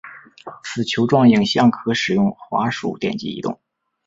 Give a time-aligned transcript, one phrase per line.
[0.63, 3.59] 此球状影像可使用滑鼠点击移动。